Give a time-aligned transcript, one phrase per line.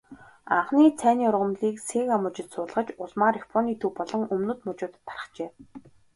[0.55, 5.49] Анхны цайны ургамлыг Сига мужид суулгаж, улмаар Японы төв болон өмнөд мужуудад тархжээ.